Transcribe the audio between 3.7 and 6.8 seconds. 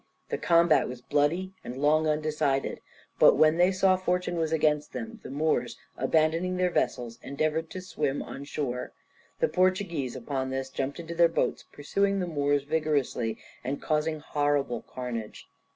saw fortune was against them the Moors, abandoning their